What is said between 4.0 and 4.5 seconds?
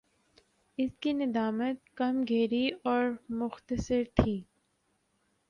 تھِی